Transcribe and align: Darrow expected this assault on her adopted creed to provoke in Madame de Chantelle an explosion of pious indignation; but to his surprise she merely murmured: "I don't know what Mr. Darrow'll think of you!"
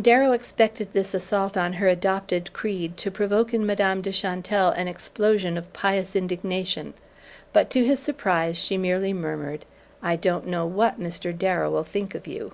Darrow 0.00 0.32
expected 0.32 0.94
this 0.94 1.12
assault 1.12 1.54
on 1.54 1.74
her 1.74 1.88
adopted 1.88 2.54
creed 2.54 2.96
to 2.96 3.10
provoke 3.10 3.52
in 3.52 3.66
Madame 3.66 4.00
de 4.00 4.10
Chantelle 4.10 4.70
an 4.70 4.88
explosion 4.88 5.58
of 5.58 5.74
pious 5.74 6.16
indignation; 6.16 6.94
but 7.52 7.68
to 7.68 7.84
his 7.84 8.00
surprise 8.00 8.56
she 8.56 8.78
merely 8.78 9.12
murmured: 9.12 9.66
"I 10.02 10.16
don't 10.16 10.46
know 10.46 10.64
what 10.64 10.98
Mr. 10.98 11.36
Darrow'll 11.36 11.84
think 11.84 12.14
of 12.14 12.26
you!" 12.26 12.52